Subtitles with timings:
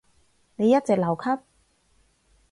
[0.55, 1.43] 你一直留級？